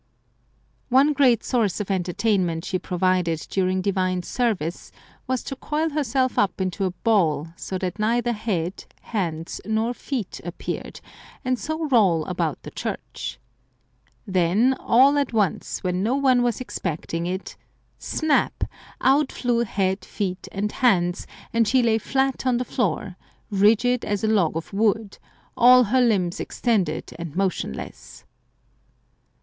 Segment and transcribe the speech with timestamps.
[0.89, 4.91] One great source of entertainment she provided during divine service
[5.27, 10.41] was to coil herself up into a ball, so that neither head, hands, nor feet
[10.43, 11.01] appeared,
[11.45, 13.39] and so roll about the church.
[14.25, 17.55] Then all at once, when no one was expecting it—
[17.99, 18.67] ^snap!
[19.01, 23.17] out flew head, feet, and hands, and she lay flat on the floor,
[23.51, 25.19] rigid as a log of wood,
[25.55, 28.23] all her limbs extended and motion less.